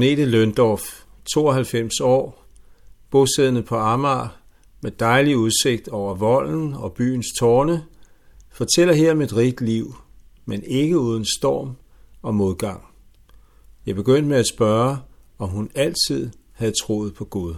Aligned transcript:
Agnete 0.00 0.24
Løndorf, 0.24 1.04
92 1.34 2.00
år, 2.00 2.46
bosiddende 3.10 3.62
på 3.62 3.76
Amager, 3.76 4.28
med 4.80 4.90
dejlig 4.90 5.36
udsigt 5.36 5.88
over 5.88 6.14
volden 6.14 6.74
og 6.74 6.92
byens 6.92 7.26
tårne, 7.38 7.84
fortæller 8.50 8.94
her 8.94 9.14
mit 9.14 9.36
rigt 9.36 9.60
liv, 9.60 9.94
men 10.44 10.62
ikke 10.62 10.98
uden 10.98 11.24
storm 11.24 11.76
og 12.22 12.34
modgang. 12.34 12.84
Jeg 13.86 13.94
begyndte 13.94 14.28
med 14.28 14.36
at 14.36 14.48
spørge, 14.48 14.96
om 15.38 15.48
hun 15.48 15.70
altid 15.74 16.30
havde 16.52 16.72
troet 16.82 17.14
på 17.14 17.24
Gud. 17.24 17.54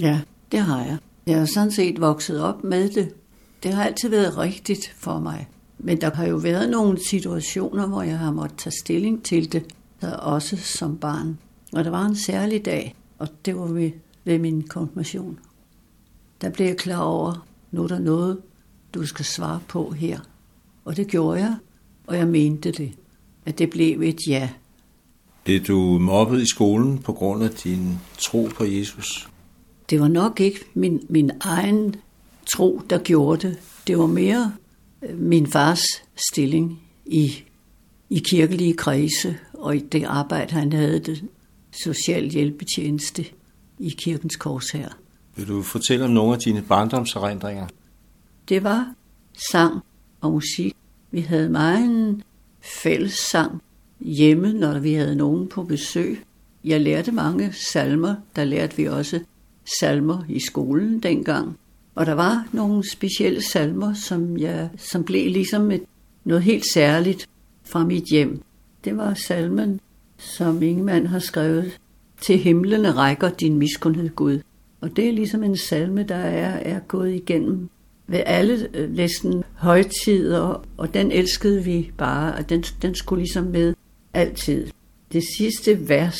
Ja, 0.00 0.20
det 0.52 0.60
har 0.60 0.84
jeg. 0.84 0.98
Jeg 1.26 1.38
har 1.38 1.46
sådan 1.46 1.72
set 1.72 2.00
vokset 2.00 2.42
op 2.42 2.64
med 2.64 2.90
det. 2.90 3.14
Det 3.62 3.74
har 3.74 3.84
altid 3.84 4.08
været 4.08 4.38
rigtigt 4.38 4.94
for 4.98 5.18
mig. 5.18 5.48
Men 5.78 6.00
der 6.00 6.14
har 6.14 6.26
jo 6.26 6.36
været 6.36 6.70
nogle 6.70 6.98
situationer, 7.08 7.86
hvor 7.86 8.02
jeg 8.02 8.18
har 8.18 8.32
måttet 8.32 8.58
tage 8.58 8.74
stilling 8.80 9.24
til 9.24 9.52
det, 9.52 9.64
også 10.22 10.56
som 10.56 10.98
barn. 10.98 11.38
Og 11.76 11.84
der 11.84 11.90
var 11.90 12.04
en 12.06 12.16
særlig 12.16 12.64
dag, 12.64 12.94
og 13.18 13.28
det 13.44 13.56
var 13.56 13.66
ved, 13.66 13.90
ved 14.24 14.38
min 14.38 14.62
konfirmation. 14.62 15.38
Der 16.40 16.50
blev 16.50 16.66
jeg 16.66 16.76
klar 16.76 17.02
over, 17.02 17.46
nu 17.70 17.82
er 17.82 17.88
der 17.88 17.98
noget, 17.98 18.38
du 18.94 19.06
skal 19.06 19.24
svare 19.24 19.60
på 19.68 19.90
her. 19.90 20.20
Og 20.84 20.96
det 20.96 21.06
gjorde 21.06 21.40
jeg, 21.40 21.56
og 22.06 22.16
jeg 22.16 22.28
mente 22.28 22.70
det. 22.70 22.92
At 23.46 23.58
det 23.58 23.70
blev 23.70 24.02
et 24.02 24.20
ja. 24.28 24.50
Blev 25.44 25.60
du 25.60 25.98
mobbet 25.98 26.42
i 26.42 26.46
skolen 26.46 26.98
på 26.98 27.12
grund 27.12 27.44
af 27.44 27.50
din 27.50 27.98
tro 28.18 28.48
på 28.56 28.64
Jesus? 28.64 29.28
Det 29.90 30.00
var 30.00 30.08
nok 30.08 30.40
ikke 30.40 30.60
min, 30.74 31.00
min 31.08 31.30
egen 31.40 31.94
tro, 32.46 32.82
der 32.90 32.98
gjorde 32.98 33.48
det. 33.48 33.58
Det 33.86 33.98
var 33.98 34.06
mere 34.06 34.52
øh, 35.02 35.18
min 35.18 35.46
fars 35.46 35.82
stilling 36.30 36.80
i, 37.06 37.34
i 38.10 38.18
kirkelige 38.18 38.74
kredse 38.74 39.36
og 39.52 39.76
i 39.76 39.78
det 39.78 40.04
arbejde, 40.04 40.52
han 40.52 40.72
havde, 40.72 40.98
det 40.98 41.24
social 41.84 42.30
hjælpetjeneste 42.30 43.24
i 43.78 43.88
kirkens 43.88 44.36
kors 44.36 44.70
her. 44.70 44.88
Vil 45.36 45.48
du 45.48 45.62
fortælle 45.62 46.04
om 46.04 46.10
nogle 46.10 46.32
af 46.32 46.38
dine 46.38 46.62
barndomserindringer? 46.62 47.66
Det 48.48 48.64
var 48.64 48.94
sang 49.50 49.80
og 50.20 50.32
musik. 50.32 50.76
Vi 51.10 51.20
havde 51.20 51.48
meget 51.48 52.22
fællessang 52.82 53.62
hjemme, 54.00 54.52
når 54.52 54.78
vi 54.78 54.94
havde 54.94 55.16
nogen 55.16 55.48
på 55.48 55.62
besøg. 55.62 56.22
Jeg 56.64 56.80
lærte 56.80 57.12
mange 57.12 57.52
salmer. 57.52 58.14
Der 58.36 58.44
lærte 58.44 58.76
vi 58.76 58.84
også 58.84 59.20
salmer 59.78 60.24
i 60.28 60.40
skolen 60.40 61.00
dengang. 61.00 61.58
Og 61.94 62.06
der 62.06 62.12
var 62.12 62.48
nogle 62.52 62.90
specielle 62.90 63.42
salmer, 63.42 63.94
som, 63.94 64.38
jeg, 64.38 64.70
som 64.76 65.04
blev 65.04 65.30
ligesom 65.30 65.70
et, 65.70 65.82
noget 66.24 66.42
helt 66.42 66.64
særligt 66.74 67.28
fra 67.64 67.84
mit 67.84 68.04
hjem. 68.10 68.42
Det 68.84 68.96
var 68.96 69.14
salmen, 69.14 69.80
som 70.18 70.62
Ingemann 70.62 71.06
har 71.06 71.18
skrevet, 71.18 71.78
Til 72.20 72.38
himlene 72.38 72.92
rækker 72.92 73.28
din 73.30 73.58
miskundhed 73.58 74.08
Gud. 74.08 74.38
Og 74.80 74.96
det 74.96 75.08
er 75.08 75.12
ligesom 75.12 75.42
en 75.42 75.56
salme, 75.56 76.02
der 76.02 76.16
er, 76.16 76.74
er 76.74 76.78
gået 76.78 77.14
igennem 77.14 77.68
ved 78.06 78.22
alle 78.26 78.68
øh, 78.74 78.90
næsten 78.96 79.44
højtider, 79.54 80.64
og 80.76 80.94
den 80.94 81.12
elskede 81.12 81.64
vi 81.64 81.90
bare, 81.98 82.34
og 82.34 82.48
den, 82.48 82.62
den 82.82 82.94
skulle 82.94 83.22
ligesom 83.22 83.44
med 83.44 83.74
altid. 84.14 84.66
Det 85.12 85.22
sidste 85.38 85.88
vers, 85.88 86.18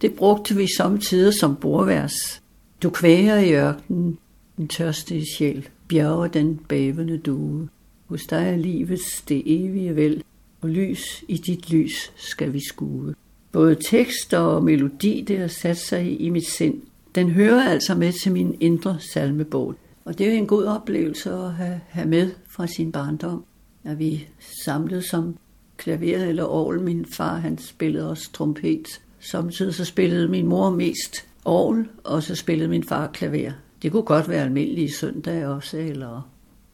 det 0.00 0.14
brugte 0.14 0.56
vi 0.56 0.66
samtidig 0.76 1.34
som 1.40 1.56
bordvers. 1.56 2.42
Du 2.82 2.90
kvæger 2.90 3.38
i 3.38 3.54
ørkenen, 3.54 4.18
den 4.56 4.68
tørste 4.68 5.22
sjæl, 5.36 5.68
bjerger 5.88 6.26
den 6.26 6.60
bævende 6.68 7.18
due. 7.18 7.68
Hos 8.06 8.22
dig 8.22 8.48
er 8.48 8.56
livets 8.56 9.22
det 9.22 9.42
evige 9.46 9.96
vel, 9.96 10.22
og 10.60 10.68
lys 10.68 11.24
i 11.28 11.36
dit 11.36 11.70
lys 11.70 12.12
skal 12.16 12.52
vi 12.52 12.60
skue. 12.68 13.14
Både 13.52 13.76
tekst 13.90 14.34
og 14.34 14.64
melodi, 14.64 15.24
det 15.28 15.38
har 15.38 15.48
sat 15.48 15.78
sig 15.78 16.20
i 16.20 16.30
mit 16.30 16.46
sind. 16.46 16.82
Den 17.14 17.30
hører 17.30 17.68
altså 17.68 17.94
med 17.94 18.12
til 18.22 18.32
min 18.32 18.56
indre 18.60 18.98
salmebog. 19.12 19.74
Og 20.04 20.18
det 20.18 20.28
er 20.28 20.32
en 20.32 20.46
god 20.46 20.64
oplevelse 20.64 21.32
at 21.32 21.52
have, 21.52 21.80
have 21.88 22.08
med 22.08 22.30
fra 22.48 22.66
sin 22.66 22.92
barndom, 22.92 23.44
at 23.84 23.98
vi 23.98 24.28
samlede 24.64 25.02
som 25.02 25.36
klaver 25.76 26.24
eller 26.24 26.44
orgel. 26.44 26.80
Min 26.80 27.06
far, 27.06 27.36
han 27.36 27.58
spillede 27.58 28.10
også 28.10 28.32
trompet. 28.32 29.00
Samtidig 29.20 29.74
så 29.74 29.84
spillede 29.84 30.28
min 30.28 30.46
mor 30.46 30.70
mest 30.70 31.26
orgel, 31.44 31.88
og 32.04 32.22
så 32.22 32.34
spillede 32.34 32.68
min 32.68 32.84
far 32.84 33.06
klaver. 33.06 33.52
Det 33.82 33.92
kunne 33.92 34.02
godt 34.02 34.28
være 34.28 34.44
almindelige 34.44 34.92
søndage 34.92 35.48
også, 35.48 35.76
eller 35.76 36.30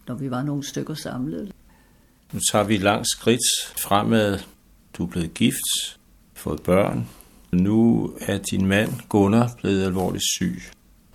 når 0.09 0.15
vi 0.15 0.31
var 0.31 0.43
nogle 0.43 0.65
stykker 0.65 0.95
samlet. 0.95 1.53
Nu 2.33 2.41
tager 2.53 2.65
vi 2.65 2.77
langt 2.77 3.11
skridt 3.11 3.73
fremad. 3.79 4.39
Du 4.99 5.03
er 5.03 5.09
blevet 5.09 5.35
gift, 5.35 5.96
fået 6.47 6.63
børn. 6.63 7.09
Nu 7.53 8.11
er 8.21 8.39
din 8.39 8.67
mand, 8.67 8.93
Gunnar, 9.09 9.51
blevet 9.61 9.85
alvorligt 9.85 10.25
syg. 10.37 10.63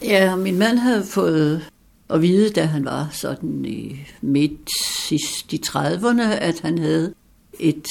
Ja, 0.03 0.35
min 0.35 0.57
mand 0.57 0.77
havde 0.77 1.03
fået 1.03 1.69
at 2.09 2.21
vide, 2.21 2.49
da 2.49 2.65
han 2.65 2.85
var 2.85 3.09
sådan 3.11 3.65
i 3.65 3.99
midt 4.21 4.69
sidst 5.07 5.53
i 5.53 5.61
30'erne, 5.67 6.21
at 6.21 6.59
han 6.59 6.77
havde 6.77 7.13
et 7.59 7.85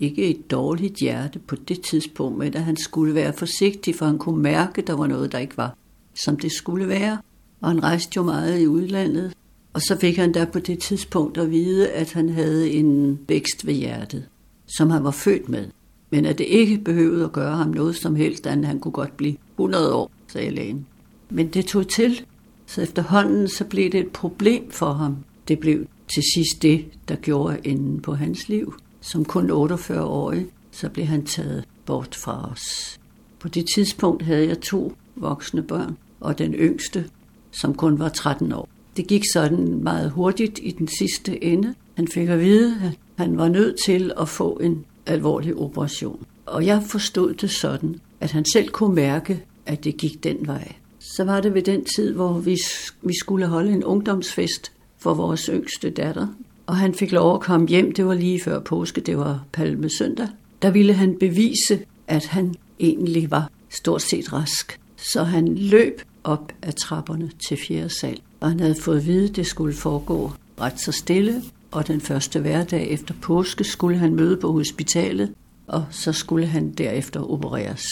ikke 0.00 0.30
et 0.30 0.50
dårligt 0.50 0.96
hjerte 0.96 1.38
på 1.38 1.56
det 1.56 1.80
tidspunkt, 1.80 2.38
men 2.38 2.54
at 2.54 2.64
han 2.64 2.76
skulle 2.76 3.14
være 3.14 3.32
forsigtig, 3.32 3.94
for 3.94 4.06
han 4.06 4.18
kunne 4.18 4.42
mærke, 4.42 4.80
at 4.80 4.86
der 4.86 4.96
var 4.96 5.06
noget, 5.06 5.32
der 5.32 5.38
ikke 5.38 5.56
var, 5.56 5.76
som 6.24 6.36
det 6.36 6.52
skulle 6.52 6.88
være. 6.88 7.18
Og 7.60 7.68
han 7.68 7.82
rejste 7.82 8.12
jo 8.16 8.22
meget 8.22 8.60
i 8.60 8.66
udlandet. 8.66 9.32
Og 9.72 9.80
så 9.80 9.96
fik 10.00 10.16
han 10.16 10.34
der 10.34 10.44
på 10.44 10.58
det 10.58 10.78
tidspunkt 10.78 11.38
at 11.38 11.50
vide, 11.50 11.90
at 11.90 12.12
han 12.12 12.28
havde 12.28 12.70
en 12.70 13.20
vækst 13.28 13.66
ved 13.66 13.74
hjertet, 13.74 14.24
som 14.66 14.90
han 14.90 15.04
var 15.04 15.10
født 15.10 15.48
med. 15.48 15.66
Men 16.14 16.26
at 16.26 16.38
det 16.38 16.44
ikke 16.44 16.78
behøvede 16.78 17.24
at 17.24 17.32
gøre 17.32 17.56
ham 17.56 17.68
noget 17.68 17.96
som 17.96 18.16
helst, 18.16 18.46
andet 18.46 18.66
han 18.66 18.80
kunne 18.80 18.92
godt 18.92 19.16
blive 19.16 19.36
100 19.58 19.94
år, 19.94 20.10
sagde 20.28 20.50
lægen. 20.50 20.86
Men 21.30 21.48
det 21.48 21.66
tog 21.66 21.88
til, 21.88 22.24
så 22.66 22.82
efterhånden 22.82 23.48
så 23.48 23.64
blev 23.64 23.92
det 23.92 24.00
et 24.00 24.10
problem 24.10 24.70
for 24.70 24.92
ham. 24.92 25.16
Det 25.48 25.58
blev 25.58 25.86
til 26.14 26.22
sidst 26.34 26.62
det, 26.62 26.84
der 27.08 27.16
gjorde 27.16 27.58
enden 27.64 28.00
på 28.00 28.14
hans 28.14 28.48
liv. 28.48 28.74
Som 29.00 29.24
kun 29.24 29.50
48-årig, 29.50 30.46
så 30.70 30.88
blev 30.88 31.06
han 31.06 31.24
taget 31.26 31.64
bort 31.86 32.14
fra 32.14 32.50
os. 32.52 32.98
På 33.38 33.48
det 33.48 33.66
tidspunkt 33.74 34.22
havde 34.22 34.48
jeg 34.48 34.60
to 34.60 34.92
voksne 35.16 35.62
børn, 35.62 35.96
og 36.20 36.38
den 36.38 36.54
yngste, 36.54 37.04
som 37.50 37.74
kun 37.74 37.98
var 37.98 38.08
13 38.08 38.52
år. 38.52 38.68
Det 38.96 39.06
gik 39.06 39.22
sådan 39.32 39.82
meget 39.82 40.10
hurtigt 40.10 40.60
i 40.62 40.70
den 40.70 40.88
sidste 40.98 41.44
ende. 41.44 41.74
Han 41.94 42.08
fik 42.08 42.28
at 42.28 42.40
vide, 42.40 42.74
at 42.84 42.98
han 43.18 43.38
var 43.38 43.48
nødt 43.48 43.76
til 43.86 44.12
at 44.20 44.28
få 44.28 44.58
en 44.62 44.84
alvorlig 45.06 45.54
operation. 45.54 46.26
Og 46.46 46.66
jeg 46.66 46.82
forstod 46.82 47.34
det 47.34 47.50
sådan, 47.50 48.00
at 48.20 48.32
han 48.32 48.44
selv 48.52 48.68
kunne 48.68 48.94
mærke, 48.94 49.44
at 49.66 49.84
det 49.84 49.96
gik 49.96 50.24
den 50.24 50.36
vej. 50.46 50.72
Så 50.98 51.24
var 51.24 51.40
det 51.40 51.54
ved 51.54 51.62
den 51.62 51.84
tid, 51.84 52.12
hvor 52.14 52.32
vi, 52.32 52.58
vi 53.02 53.18
skulle 53.20 53.46
holde 53.46 53.72
en 53.72 53.84
ungdomsfest 53.84 54.72
for 54.98 55.14
vores 55.14 55.46
yngste 55.46 55.90
datter. 55.90 56.26
Og 56.66 56.76
han 56.76 56.94
fik 56.94 57.12
lov 57.12 57.34
at 57.34 57.40
komme 57.40 57.68
hjem, 57.68 57.92
det 57.92 58.06
var 58.06 58.14
lige 58.14 58.40
før 58.40 58.60
påske, 58.60 59.00
det 59.00 59.18
var 59.18 59.44
palme 59.52 59.90
søndag. 59.98 60.28
Der 60.62 60.70
ville 60.70 60.92
han 60.92 61.16
bevise, 61.20 61.80
at 62.06 62.26
han 62.26 62.54
egentlig 62.80 63.30
var 63.30 63.50
stort 63.68 64.02
set 64.02 64.32
rask. 64.32 64.80
Så 64.96 65.22
han 65.22 65.54
løb 65.54 66.02
op 66.24 66.52
ad 66.62 66.72
trapperne 66.72 67.30
til 67.48 67.56
fjerde 67.56 67.88
sal. 67.88 68.20
Og 68.40 68.48
han 68.48 68.60
havde 68.60 68.74
fået 68.80 68.96
at 68.96 69.06
vide, 69.06 69.28
at 69.28 69.36
det 69.36 69.46
skulle 69.46 69.74
foregå 69.74 70.32
ret 70.60 70.80
så 70.80 70.92
stille. 70.92 71.42
Og 71.74 71.88
den 71.88 72.00
første 72.00 72.40
hverdag 72.40 72.90
efter 72.90 73.14
påske 73.22 73.64
skulle 73.64 73.98
han 73.98 74.14
møde 74.14 74.36
på 74.36 74.52
hospitalet, 74.52 75.34
og 75.66 75.84
så 75.90 76.12
skulle 76.12 76.46
han 76.46 76.72
derefter 76.72 77.30
opereres. 77.30 77.84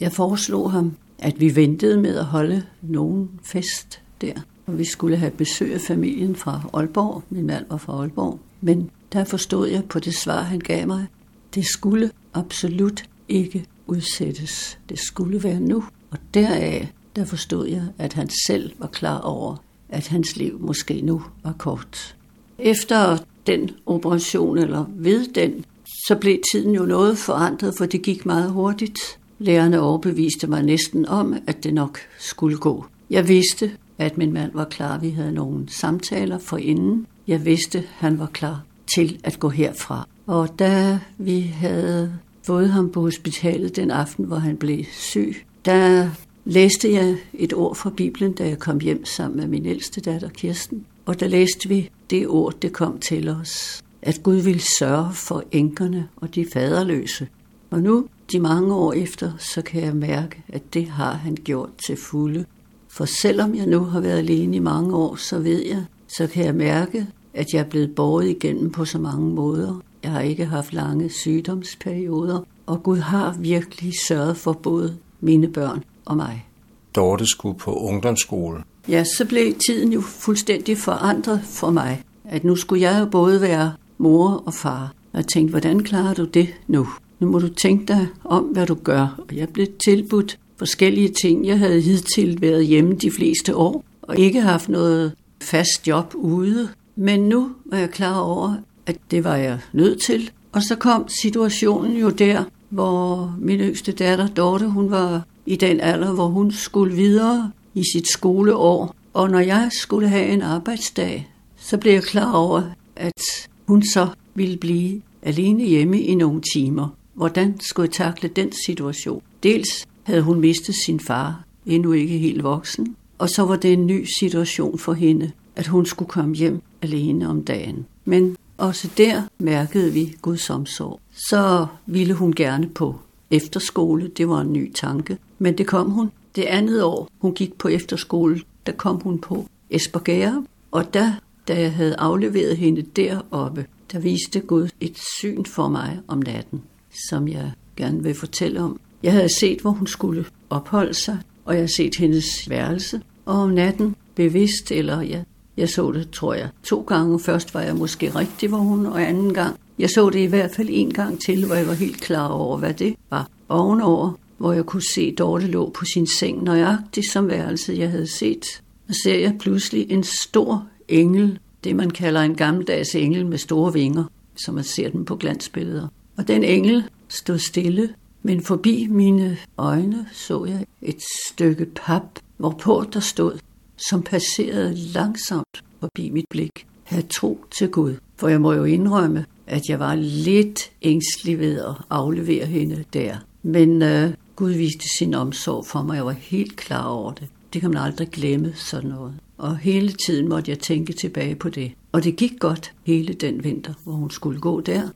Jeg 0.00 0.12
foreslog 0.12 0.72
ham, 0.72 0.96
at 1.18 1.40
vi 1.40 1.56
ventede 1.56 2.00
med 2.00 2.16
at 2.16 2.24
holde 2.24 2.62
nogen 2.82 3.30
fest 3.42 4.00
der. 4.20 4.32
Og 4.66 4.78
vi 4.78 4.84
skulle 4.84 5.16
have 5.16 5.30
besøg 5.30 5.74
af 5.74 5.80
familien 5.80 6.36
fra 6.36 6.62
Aalborg. 6.74 7.22
Min 7.30 7.46
mand 7.46 7.64
var 7.70 7.76
fra 7.76 7.92
Aalborg. 7.92 8.40
Men 8.60 8.90
der 9.12 9.24
forstod 9.24 9.68
jeg 9.68 9.84
på 9.84 9.98
det 9.98 10.14
svar, 10.14 10.42
han 10.42 10.58
gav 10.58 10.86
mig, 10.86 11.06
det 11.54 11.66
skulle 11.66 12.10
absolut 12.34 13.04
ikke 13.28 13.66
udsættes. 13.86 14.78
Det 14.88 14.98
skulle 14.98 15.42
være 15.42 15.60
nu. 15.60 15.84
Og 16.10 16.18
deraf, 16.34 16.92
der 17.16 17.24
forstod 17.24 17.66
jeg, 17.66 17.84
at 17.98 18.12
han 18.12 18.28
selv 18.46 18.72
var 18.78 18.86
klar 18.86 19.20
over, 19.20 19.56
at 19.88 20.08
hans 20.08 20.36
liv 20.36 20.60
måske 20.60 21.00
nu 21.00 21.22
var 21.44 21.52
kort. 21.52 22.16
Efter 22.62 23.18
den 23.46 23.70
operation, 23.86 24.58
eller 24.58 24.84
ved 24.96 25.26
den, 25.26 25.64
så 26.06 26.16
blev 26.16 26.38
tiden 26.52 26.74
jo 26.74 26.82
noget 26.82 27.18
forandret, 27.18 27.74
for 27.78 27.86
det 27.86 28.02
gik 28.02 28.26
meget 28.26 28.50
hurtigt. 28.50 29.18
Lærerne 29.38 29.80
overbeviste 29.80 30.46
mig 30.46 30.62
næsten 30.62 31.06
om, 31.06 31.34
at 31.46 31.64
det 31.64 31.74
nok 31.74 31.98
skulle 32.18 32.56
gå. 32.56 32.84
Jeg 33.10 33.28
vidste, 33.28 33.70
at 33.98 34.18
min 34.18 34.32
mand 34.32 34.50
var 34.54 34.64
klar. 34.64 34.98
Vi 34.98 35.10
havde 35.10 35.32
nogle 35.32 35.64
samtaler 35.68 36.38
for 36.38 36.56
inden. 36.56 37.06
Jeg 37.26 37.44
vidste, 37.44 37.78
at 37.78 37.84
han 37.96 38.18
var 38.18 38.26
klar 38.26 38.62
til 38.94 39.18
at 39.24 39.38
gå 39.38 39.48
herfra. 39.48 40.08
Og 40.26 40.58
da 40.58 40.98
vi 41.18 41.40
havde 41.40 42.12
fået 42.46 42.70
ham 42.70 42.90
på 42.90 43.00
hospitalet 43.00 43.76
den 43.76 43.90
aften, 43.90 44.24
hvor 44.24 44.36
han 44.36 44.56
blev 44.56 44.84
syg, 44.92 45.36
der 45.64 46.10
læste 46.44 46.92
jeg 46.92 47.16
et 47.34 47.52
ord 47.52 47.76
fra 47.76 47.90
Bibelen, 47.90 48.32
da 48.32 48.48
jeg 48.48 48.58
kom 48.58 48.80
hjem 48.80 49.04
sammen 49.04 49.40
med 49.40 49.46
min 49.46 49.66
ældste 49.66 50.00
datter, 50.00 50.28
Kirsten. 50.28 50.84
Og 51.06 51.20
der 51.20 51.28
læste 51.28 51.68
vi 51.68 51.90
det 52.10 52.28
ord, 52.28 52.54
det 52.62 52.72
kom 52.72 52.98
til 52.98 53.28
os. 53.28 53.82
At 54.02 54.22
Gud 54.22 54.36
ville 54.36 54.62
sørge 54.78 55.12
for 55.14 55.44
enkerne 55.52 56.08
og 56.16 56.34
de 56.34 56.46
faderløse. 56.52 57.28
Og 57.70 57.82
nu 57.82 58.06
de 58.32 58.40
mange 58.40 58.74
år 58.74 58.92
efter, 58.92 59.32
så 59.38 59.62
kan 59.62 59.82
jeg 59.82 59.96
mærke, 59.96 60.42
at 60.48 60.74
det 60.74 60.86
har 60.86 61.12
han 61.12 61.34
gjort 61.44 61.70
til 61.86 61.96
fulde. 61.96 62.44
For 62.88 63.04
selvom 63.04 63.54
jeg 63.54 63.66
nu 63.66 63.80
har 63.80 64.00
været 64.00 64.18
alene 64.18 64.56
i 64.56 64.58
mange 64.60 64.96
år, 64.96 65.16
så 65.16 65.38
ved 65.38 65.66
jeg, 65.66 65.84
så 66.08 66.26
kan 66.26 66.44
jeg 66.44 66.54
mærke, 66.54 67.06
at 67.34 67.46
jeg 67.52 67.60
er 67.60 67.68
blevet 67.68 67.94
båret 67.94 68.28
igennem 68.28 68.70
på 68.70 68.84
så 68.84 68.98
mange 68.98 69.34
måder. 69.34 69.80
Jeg 70.02 70.10
har 70.10 70.20
ikke 70.20 70.46
haft 70.46 70.72
lange 70.72 71.08
sygdomsperioder, 71.08 72.40
og 72.66 72.82
Gud 72.82 72.98
har 72.98 73.36
virkelig 73.38 73.92
sørget 74.08 74.36
for 74.36 74.52
både 74.52 74.96
mine 75.20 75.48
børn 75.52 75.84
og 76.04 76.16
mig. 76.16 76.46
Dorte 76.94 77.26
skulle 77.26 77.58
på 77.58 77.74
ungdomsskole. 77.74 78.62
Ja, 78.88 79.04
så 79.04 79.24
blev 79.24 79.54
tiden 79.68 79.92
jo 79.92 80.00
fuldstændig 80.00 80.78
forandret 80.78 81.40
for 81.44 81.70
mig. 81.70 82.02
At 82.24 82.44
nu 82.44 82.56
skulle 82.56 82.82
jeg 82.82 83.00
jo 83.00 83.06
både 83.06 83.40
være 83.40 83.72
mor 83.98 84.42
og 84.46 84.54
far. 84.54 84.92
Og 85.12 85.18
jeg 85.18 85.26
tænkte, 85.26 85.50
hvordan 85.50 85.82
klarer 85.82 86.14
du 86.14 86.24
det 86.24 86.48
nu? 86.66 86.88
Nu 87.20 87.30
må 87.30 87.38
du 87.38 87.48
tænke 87.48 87.84
dig 87.86 88.08
om, 88.24 88.44
hvad 88.44 88.66
du 88.66 88.74
gør. 88.74 89.22
Og 89.28 89.36
jeg 89.36 89.48
blev 89.48 89.66
tilbudt 89.84 90.38
forskellige 90.56 91.08
ting. 91.22 91.46
Jeg 91.46 91.58
havde 91.58 91.80
hidtil 91.80 92.40
været 92.40 92.66
hjemme 92.66 92.94
de 92.94 93.10
fleste 93.10 93.56
år, 93.56 93.84
og 94.02 94.18
ikke 94.18 94.40
haft 94.40 94.68
noget 94.68 95.12
fast 95.42 95.86
job 95.86 96.14
ude. 96.14 96.68
Men 96.96 97.20
nu 97.20 97.50
var 97.64 97.78
jeg 97.78 97.90
klar 97.90 98.18
over, 98.18 98.54
at 98.86 98.96
det 99.10 99.24
var 99.24 99.36
jeg 99.36 99.58
nødt 99.72 100.02
til. 100.02 100.30
Og 100.52 100.62
så 100.62 100.76
kom 100.76 101.08
situationen 101.08 101.96
jo 101.96 102.10
der, 102.10 102.44
hvor 102.68 103.34
min 103.38 103.60
yngste 103.60 103.92
datter, 103.92 104.26
Dorte, 104.26 104.66
hun 104.66 104.90
var 104.90 105.22
i 105.46 105.56
den 105.56 105.80
alder, 105.80 106.12
hvor 106.12 106.26
hun 106.26 106.52
skulle 106.52 106.94
videre 106.94 107.50
i 107.74 107.84
sit 107.92 108.08
skoleår. 108.08 108.94
Og 109.14 109.30
når 109.30 109.38
jeg 109.38 109.70
skulle 109.72 110.08
have 110.08 110.26
en 110.26 110.42
arbejdsdag, 110.42 111.28
så 111.56 111.78
blev 111.78 111.92
jeg 111.92 112.02
klar 112.02 112.32
over, 112.32 112.62
at 112.96 113.48
hun 113.66 113.82
så 113.82 114.08
ville 114.34 114.56
blive 114.56 115.02
alene 115.22 115.64
hjemme 115.64 116.00
i 116.00 116.14
nogle 116.14 116.40
timer. 116.54 116.88
Hvordan 117.14 117.60
skulle 117.60 117.86
jeg 117.88 117.92
takle 117.92 118.28
den 118.28 118.52
situation? 118.66 119.22
Dels 119.42 119.86
havde 120.02 120.22
hun 120.22 120.40
mistet 120.40 120.74
sin 120.84 121.00
far, 121.00 121.44
endnu 121.66 121.92
ikke 121.92 122.18
helt 122.18 122.42
voksen, 122.42 122.96
og 123.18 123.30
så 123.30 123.42
var 123.42 123.56
det 123.56 123.72
en 123.72 123.86
ny 123.86 124.06
situation 124.20 124.78
for 124.78 124.92
hende, 124.92 125.30
at 125.56 125.66
hun 125.66 125.86
skulle 125.86 126.08
komme 126.08 126.34
hjem 126.34 126.62
alene 126.82 127.28
om 127.28 127.44
dagen. 127.44 127.86
Men 128.04 128.36
også 128.58 128.88
der 128.96 129.22
mærkede 129.38 129.92
vi 129.92 130.14
Guds 130.22 130.50
omsorg. 130.50 131.00
Så 131.30 131.66
ville 131.86 132.14
hun 132.14 132.32
gerne 132.32 132.68
på 132.68 132.94
efterskole, 133.30 134.08
det 134.08 134.28
var 134.28 134.40
en 134.40 134.52
ny 134.52 134.72
tanke, 134.72 135.18
men 135.38 135.58
det 135.58 135.66
kom 135.66 135.90
hun. 135.90 136.10
Det 136.36 136.42
andet 136.42 136.82
år, 136.82 137.08
hun 137.18 137.34
gik 137.34 137.58
på 137.58 137.68
efterskole, 137.68 138.40
der 138.66 138.72
kom 138.72 138.96
hun 138.96 139.18
på 139.18 139.46
Esbergære, 139.70 140.44
og 140.70 140.94
da, 140.94 141.14
da 141.48 141.60
jeg 141.60 141.72
havde 141.72 141.96
afleveret 141.96 142.56
hende 142.56 142.82
deroppe, 142.82 143.66
der 143.92 143.98
viste 143.98 144.40
Gud 144.40 144.68
et 144.80 144.98
syn 145.18 145.44
for 145.44 145.68
mig 145.68 146.00
om 146.08 146.18
natten, 146.18 146.62
som 147.08 147.28
jeg 147.28 147.52
gerne 147.76 148.02
vil 148.02 148.14
fortælle 148.14 148.60
om. 148.60 148.80
Jeg 149.02 149.12
havde 149.12 149.38
set, 149.38 149.60
hvor 149.60 149.70
hun 149.70 149.86
skulle 149.86 150.24
opholde 150.50 150.94
sig, 150.94 151.18
og 151.44 151.54
jeg 151.54 151.60
havde 151.60 151.76
set 151.76 151.94
hendes 151.94 152.26
værelse, 152.50 153.00
og 153.26 153.34
om 153.34 153.50
natten 153.50 153.96
bevidst, 154.14 154.72
eller 154.72 155.00
ja, 155.00 155.22
jeg 155.56 155.68
så 155.68 155.92
det, 155.92 156.10
tror 156.10 156.34
jeg, 156.34 156.48
to 156.62 156.80
gange. 156.80 157.20
Først 157.20 157.54
var 157.54 157.60
jeg 157.60 157.76
måske 157.76 158.14
rigtig, 158.14 158.48
hvor 158.48 158.58
hun, 158.58 158.86
og 158.86 159.08
anden 159.08 159.34
gang. 159.34 159.56
Jeg 159.80 159.90
så 159.90 160.10
det 160.10 160.18
i 160.18 160.26
hvert 160.26 160.54
fald 160.54 160.68
en 160.70 160.92
gang 160.92 161.20
til, 161.20 161.46
hvor 161.46 161.54
jeg 161.54 161.66
var 161.66 161.74
helt 161.74 162.00
klar 162.00 162.28
over, 162.28 162.58
hvad 162.58 162.74
det 162.74 162.96
var. 163.10 163.28
Ovenover, 163.48 164.12
hvor 164.38 164.52
jeg 164.52 164.66
kunne 164.66 164.82
se 164.82 165.14
Dorte 165.14 165.46
lå 165.46 165.70
på 165.70 165.84
sin 165.84 166.06
seng, 166.06 166.42
nøjagtigt 166.42 167.10
som 167.10 167.28
værelset, 167.28 167.78
jeg 167.78 167.90
havde 167.90 168.06
set. 168.06 168.62
Og 168.88 168.94
ser 169.04 169.18
jeg 169.18 169.36
pludselig 169.38 169.90
en 169.90 170.04
stor 170.04 170.66
engel, 170.88 171.38
det 171.64 171.76
man 171.76 171.90
kalder 171.90 172.20
en 172.20 172.34
gammeldags 172.34 172.94
engel 172.94 173.26
med 173.26 173.38
store 173.38 173.72
vinger, 173.72 174.04
som 174.36 174.54
man 174.54 174.64
ser 174.64 174.90
den 174.90 175.04
på 175.04 175.16
glansbilleder. 175.16 175.88
Og 176.16 176.28
den 176.28 176.44
engel 176.44 176.84
stod 177.08 177.38
stille, 177.38 177.88
men 178.22 178.40
forbi 178.40 178.86
mine 178.90 179.36
øjne 179.58 180.06
så 180.12 180.44
jeg 180.44 180.66
et 180.82 181.02
stykke 181.28 181.66
pap, 181.66 182.18
hvorpå 182.36 182.84
der 182.92 183.00
stod, 183.00 183.38
som 183.76 184.02
passerede 184.02 184.74
langsomt 184.74 185.64
forbi 185.80 186.10
mit 186.10 186.24
blik. 186.30 186.66
Hav 186.84 187.02
tro 187.10 187.44
til 187.58 187.68
Gud. 187.68 187.94
For 188.16 188.28
jeg 188.28 188.40
må 188.40 188.52
jo 188.52 188.64
indrømme, 188.64 189.24
at 189.50 189.68
jeg 189.68 189.78
var 189.78 189.94
lidt 189.94 190.70
ængstelig 190.82 191.38
ved 191.38 191.60
at 191.60 191.74
aflevere 191.90 192.46
hende 192.46 192.84
der. 192.92 193.16
Men 193.42 193.82
øh, 193.82 194.10
Gud 194.36 194.50
viste 194.50 194.84
sin 194.98 195.14
omsorg 195.14 195.66
for 195.66 195.82
mig. 195.82 195.96
Jeg 195.96 196.06
var 196.06 196.12
helt 196.12 196.56
klar 196.56 196.86
over 196.86 197.12
det. 197.12 197.28
Det 197.52 197.60
kan 197.60 197.70
man 197.70 197.82
aldrig 197.82 198.08
glemme 198.08 198.52
sådan 198.56 198.90
noget. 198.90 199.14
Og 199.38 199.56
hele 199.56 199.92
tiden 199.92 200.28
måtte 200.28 200.50
jeg 200.50 200.58
tænke 200.58 200.92
tilbage 200.92 201.34
på 201.34 201.48
det. 201.48 201.72
Og 201.92 202.04
det 202.04 202.16
gik 202.16 202.32
godt 202.38 202.72
hele 202.86 203.14
den 203.14 203.44
vinter, 203.44 203.74
hvor 203.84 203.92
hun 203.92 204.10
skulle 204.10 204.40
gå 204.40 204.60
der. 204.60 204.88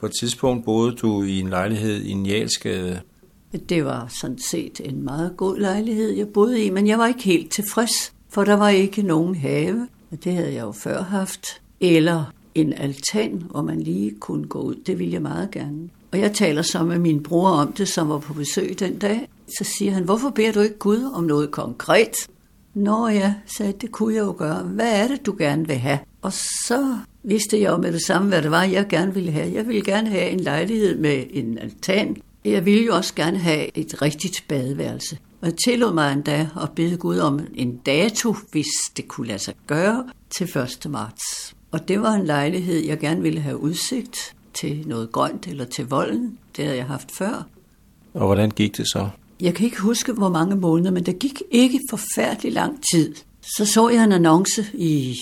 På 0.00 0.06
et 0.06 0.12
tidspunkt 0.20 0.64
boede 0.64 0.92
du 0.92 1.22
i 1.22 1.40
en 1.40 1.48
lejlighed 1.48 2.02
i 2.02 2.14
Njalsgade. 2.14 3.00
Det 3.68 3.84
var 3.84 4.12
sådan 4.20 4.38
set 4.38 4.80
en 4.84 5.04
meget 5.04 5.36
god 5.36 5.58
lejlighed, 5.58 6.10
jeg 6.10 6.28
boede 6.28 6.64
i, 6.64 6.70
men 6.70 6.86
jeg 6.86 6.98
var 6.98 7.06
ikke 7.06 7.22
helt 7.22 7.52
tilfreds, 7.52 8.12
for 8.28 8.44
der 8.44 8.54
var 8.54 8.68
ikke 8.68 9.02
nogen 9.02 9.34
have, 9.34 9.88
og 10.10 10.24
det 10.24 10.32
havde 10.34 10.52
jeg 10.54 10.62
jo 10.62 10.72
før 10.72 11.02
haft, 11.02 11.60
eller 11.80 12.32
en 12.54 12.72
altan, 12.72 13.42
hvor 13.50 13.62
man 13.62 13.80
lige 13.80 14.10
kunne 14.20 14.46
gå 14.46 14.60
ud. 14.60 14.74
Det 14.74 14.98
ville 14.98 15.12
jeg 15.12 15.22
meget 15.22 15.50
gerne. 15.50 15.88
Og 16.12 16.18
jeg 16.18 16.32
taler 16.32 16.62
så 16.62 16.84
med 16.84 16.98
min 16.98 17.22
bror 17.22 17.48
om 17.48 17.72
det, 17.72 17.88
som 17.88 18.08
var 18.08 18.18
på 18.18 18.34
besøg 18.34 18.80
den 18.80 18.98
dag. 18.98 19.28
Så 19.58 19.64
siger 19.64 19.92
han, 19.92 20.04
hvorfor 20.04 20.30
beder 20.30 20.52
du 20.52 20.60
ikke 20.60 20.78
Gud 20.78 21.10
om 21.14 21.24
noget 21.24 21.50
konkret? 21.50 22.12
Nå 22.74 23.08
ja, 23.08 23.34
sagde 23.56 23.72
det 23.80 23.92
kunne 23.92 24.14
jeg 24.14 24.20
jo 24.20 24.34
gøre. 24.38 24.62
Hvad 24.62 25.02
er 25.02 25.08
det, 25.08 25.26
du 25.26 25.34
gerne 25.38 25.66
vil 25.66 25.76
have? 25.76 25.98
Og 26.22 26.32
så 26.32 26.98
vidste 27.22 27.60
jeg 27.60 27.70
jo 27.70 27.76
med 27.76 27.92
det 27.92 28.02
samme, 28.06 28.28
hvad 28.28 28.42
det 28.42 28.50
var, 28.50 28.62
jeg 28.62 28.88
gerne 28.88 29.14
ville 29.14 29.30
have. 29.30 29.52
Jeg 29.54 29.66
ville 29.66 29.84
gerne 29.84 30.08
have 30.08 30.28
en 30.28 30.40
lejlighed 30.40 30.98
med 30.98 31.24
en 31.30 31.58
altan. 31.58 32.16
Jeg 32.44 32.64
ville 32.66 32.84
jo 32.84 32.94
også 32.94 33.14
gerne 33.14 33.38
have 33.38 33.78
et 33.78 34.02
rigtigt 34.02 34.44
badeværelse. 34.48 35.18
Og 35.40 35.46
jeg 35.46 35.56
tillod 35.64 35.94
mig 35.94 36.12
endda 36.12 36.48
at 36.62 36.70
bede 36.70 36.96
Gud 36.96 37.18
om 37.18 37.40
en 37.54 37.76
dato, 37.76 38.36
hvis 38.52 38.66
det 38.96 39.08
kunne 39.08 39.26
lade 39.26 39.38
sig 39.38 39.54
gøre, 39.66 40.04
til 40.36 40.58
1. 40.58 40.90
marts. 40.90 41.54
Og 41.72 41.88
det 41.88 42.02
var 42.02 42.12
en 42.12 42.26
lejlighed, 42.26 42.84
jeg 42.84 42.98
gerne 42.98 43.22
ville 43.22 43.40
have 43.40 43.58
udsigt 43.58 44.34
til 44.54 44.82
noget 44.86 45.12
grønt 45.12 45.46
eller 45.46 45.64
til 45.64 45.88
volden. 45.88 46.38
Det 46.56 46.64
havde 46.64 46.76
jeg 46.76 46.86
haft 46.86 47.10
før. 47.12 47.46
Og 48.14 48.26
hvordan 48.26 48.50
gik 48.50 48.76
det 48.76 48.88
så? 48.88 49.08
Jeg 49.40 49.54
kan 49.54 49.64
ikke 49.64 49.80
huske, 49.80 50.12
hvor 50.12 50.28
mange 50.28 50.56
måneder, 50.56 50.90
men 50.90 51.06
der 51.06 51.12
gik 51.12 51.42
ikke 51.50 51.80
forfærdelig 51.90 52.52
lang 52.52 52.78
tid. 52.92 53.14
Så 53.56 53.64
så 53.64 53.88
jeg 53.88 54.04
en 54.04 54.12
annonce 54.12 54.66
i 54.74 55.18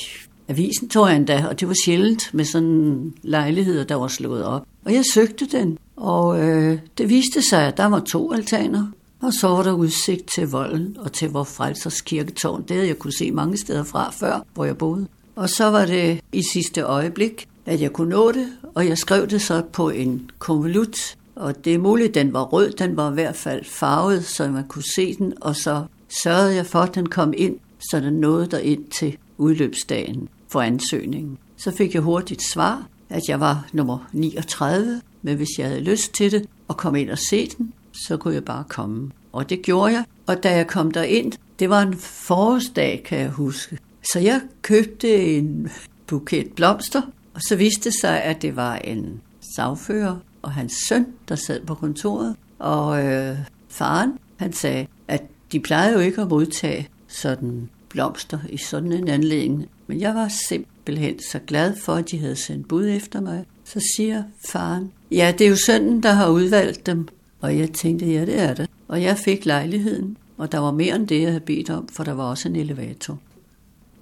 avisen, 0.48 0.88
tror 0.88 1.08
jeg 1.08 1.16
endda, 1.16 1.46
og 1.48 1.60
det 1.60 1.68
var 1.68 1.76
sjældent 1.84 2.34
med 2.34 2.44
sådan 2.44 3.12
lejligheder, 3.22 3.84
der 3.84 3.94
var 3.94 4.08
slået 4.08 4.44
op. 4.44 4.66
Og 4.84 4.94
jeg 4.94 5.04
søgte 5.14 5.46
den, 5.46 5.78
og 5.96 6.42
øh, 6.42 6.78
det 6.98 7.08
viste 7.08 7.42
sig, 7.42 7.66
at 7.66 7.76
der 7.76 7.86
var 7.86 8.00
to 8.00 8.32
altaner. 8.32 8.86
Og 9.22 9.32
så 9.32 9.48
var 9.48 9.62
der 9.62 9.72
udsigt 9.72 10.28
til 10.34 10.48
volden 10.48 10.96
og 10.98 11.12
til 11.12 11.30
vor 11.30 11.44
frelsers 11.44 12.00
kirketårn. 12.00 12.62
Det 12.62 12.70
havde 12.70 12.88
jeg 12.88 12.98
kunne 12.98 13.16
se 13.18 13.30
mange 13.30 13.56
steder 13.56 13.84
fra 13.84 14.10
før, 14.10 14.44
hvor 14.54 14.64
jeg 14.64 14.78
boede. 14.78 15.06
Og 15.36 15.50
så 15.50 15.70
var 15.70 15.86
det 15.86 16.20
i 16.32 16.42
sidste 16.52 16.82
øjeblik, 16.82 17.48
at 17.66 17.80
jeg 17.80 17.92
kunne 17.92 18.10
nå 18.10 18.32
det, 18.32 18.48
og 18.74 18.88
jeg 18.88 18.98
skrev 18.98 19.26
det 19.26 19.42
så 19.42 19.62
på 19.72 19.90
en 19.90 20.30
konvolut. 20.38 21.16
Og 21.36 21.64
det 21.64 21.74
er 21.74 21.78
muligt, 21.78 22.14
den 22.14 22.32
var 22.32 22.42
rød, 22.42 22.70
den 22.72 22.96
var 22.96 23.10
i 23.10 23.14
hvert 23.14 23.36
fald 23.36 23.64
farvet, 23.64 24.24
så 24.24 24.48
man 24.48 24.68
kunne 24.68 24.92
se 24.94 25.14
den, 25.14 25.34
og 25.40 25.56
så 25.56 25.84
sørgede 26.22 26.54
jeg 26.54 26.66
for, 26.66 26.78
at 26.78 26.94
den 26.94 27.08
kom 27.08 27.34
ind, 27.36 27.58
så 27.90 28.00
den 28.00 28.14
nåede 28.14 28.46
der 28.46 28.58
ind 28.58 28.84
til 28.84 29.16
udløbsdagen 29.38 30.28
for 30.48 30.60
ansøgningen. 30.60 31.38
Så 31.56 31.70
fik 31.70 31.94
jeg 31.94 32.02
hurtigt 32.02 32.42
svar, 32.42 32.86
at 33.08 33.22
jeg 33.28 33.40
var 33.40 33.68
nummer 33.72 34.08
39, 34.12 35.00
men 35.22 35.36
hvis 35.36 35.58
jeg 35.58 35.66
havde 35.66 35.80
lyst 35.80 36.14
til 36.14 36.32
det 36.32 36.48
og 36.68 36.76
kom 36.76 36.96
ind 36.96 37.10
og 37.10 37.18
se 37.18 37.48
den, 37.58 37.72
så 37.92 38.16
kunne 38.16 38.34
jeg 38.34 38.44
bare 38.44 38.64
komme. 38.68 39.10
Og 39.32 39.50
det 39.50 39.62
gjorde 39.62 39.92
jeg, 39.92 40.04
og 40.26 40.42
da 40.42 40.56
jeg 40.56 40.66
kom 40.66 40.90
derind, 40.90 41.32
det 41.58 41.70
var 41.70 41.82
en 41.82 41.96
forårsdag, 41.96 43.02
kan 43.04 43.18
jeg 43.18 43.30
huske. 43.30 43.78
Så 44.12 44.18
jeg 44.18 44.40
købte 44.62 45.36
en 45.36 45.70
buket 46.06 46.52
blomster, 46.52 47.02
og 47.34 47.40
så 47.48 47.56
viste 47.56 47.84
det 47.84 48.00
sig, 48.00 48.22
at 48.22 48.42
det 48.42 48.56
var 48.56 48.76
en 48.76 49.20
sagfører 49.56 50.16
og 50.42 50.52
hans 50.52 50.72
søn, 50.88 51.06
der 51.28 51.34
sad 51.34 51.60
på 51.66 51.74
kontoret. 51.74 52.36
Og 52.58 53.04
øh, 53.04 53.38
faren, 53.68 54.12
han 54.36 54.52
sagde, 54.52 54.86
at 55.08 55.22
de 55.52 55.60
plejede 55.60 55.94
jo 55.94 56.00
ikke 56.00 56.22
at 56.22 56.28
modtage 56.28 56.88
sådan 57.08 57.68
blomster 57.88 58.38
i 58.48 58.56
sådan 58.56 58.92
en 58.92 59.08
anledning. 59.08 59.68
Men 59.86 60.00
jeg 60.00 60.14
var 60.14 60.28
simpelthen 60.48 61.18
så 61.32 61.38
glad 61.46 61.76
for, 61.76 61.94
at 61.94 62.10
de 62.10 62.18
havde 62.18 62.36
sendt 62.36 62.68
bud 62.68 62.88
efter 62.88 63.20
mig. 63.20 63.44
Så 63.64 63.80
siger 63.96 64.22
faren, 64.48 64.92
ja, 65.10 65.34
det 65.38 65.44
er 65.44 65.50
jo 65.50 65.56
sønnen, 65.66 66.02
der 66.02 66.12
har 66.12 66.28
udvalgt 66.28 66.86
dem. 66.86 67.08
Og 67.40 67.58
jeg 67.58 67.72
tænkte, 67.72 68.06
ja, 68.06 68.20
det 68.26 68.40
er 68.40 68.54
det. 68.54 68.68
Og 68.88 69.02
jeg 69.02 69.18
fik 69.18 69.46
lejligheden, 69.46 70.16
og 70.38 70.52
der 70.52 70.58
var 70.58 70.70
mere 70.70 70.96
end 70.96 71.08
det, 71.08 71.20
jeg 71.20 71.28
havde 71.28 71.40
bedt 71.40 71.70
om, 71.70 71.88
for 71.88 72.04
der 72.04 72.12
var 72.12 72.24
også 72.24 72.48
en 72.48 72.56
elevator. 72.56 73.18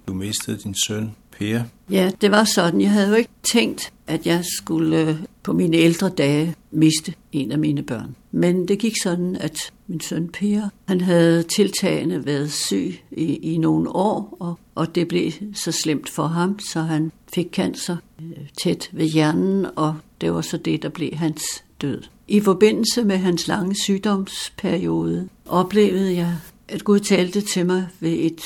Du 0.09 0.13
mistede 0.13 0.57
din 0.57 0.75
søn, 0.87 1.11
Per. 1.31 1.61
Ja, 1.89 2.11
det 2.21 2.31
var 2.31 2.43
sådan. 2.43 2.81
Jeg 2.81 2.91
havde 2.91 3.09
jo 3.09 3.15
ikke 3.15 3.29
tænkt, 3.51 3.93
at 4.07 4.25
jeg 4.25 4.43
skulle 4.57 5.09
øh, 5.09 5.15
på 5.43 5.53
mine 5.53 5.77
ældre 5.77 6.09
dage 6.09 6.55
miste 6.71 7.13
en 7.31 7.51
af 7.51 7.59
mine 7.59 7.83
børn. 7.83 8.15
Men 8.31 8.67
det 8.67 8.79
gik 8.79 8.93
sådan, 9.03 9.35
at 9.35 9.73
min 9.87 9.99
søn 9.99 10.27
Per, 10.27 10.69
han 10.85 11.01
havde 11.01 11.43
tiltagende 11.43 12.25
været 12.25 12.51
syg 12.51 12.99
i, 13.11 13.35
i 13.35 13.57
nogle 13.57 13.89
år, 13.89 14.37
og, 14.39 14.59
og 14.75 14.95
det 14.95 15.07
blev 15.07 15.31
så 15.53 15.71
slemt 15.71 16.09
for 16.09 16.27
ham, 16.27 16.59
så 16.59 16.81
han 16.81 17.11
fik 17.33 17.47
cancer 17.53 17.97
øh, 18.21 18.47
tæt 18.63 18.89
ved 18.91 19.05
hjernen, 19.05 19.65
og 19.75 19.95
det 20.21 20.33
var 20.33 20.41
så 20.41 20.57
det, 20.57 20.83
der 20.83 20.89
blev 20.89 21.13
hans 21.13 21.43
død. 21.81 22.01
I 22.27 22.39
forbindelse 22.39 23.03
med 23.03 23.17
hans 23.17 23.47
lange 23.47 23.75
sygdomsperiode 23.75 25.29
oplevede 25.45 26.15
jeg, 26.15 26.35
at 26.67 26.83
Gud 26.83 26.99
talte 26.99 27.41
til 27.41 27.65
mig 27.65 27.87
ved 27.99 28.13
et 28.19 28.41